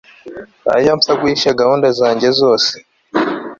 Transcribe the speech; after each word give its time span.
ntajya 0.63 0.93
mfa 0.99 1.13
guhisha 1.19 1.57
gahunda 1.61 1.87
zanjye 1.99 2.27
zose 2.39 2.71